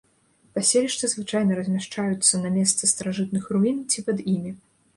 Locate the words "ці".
3.95-3.99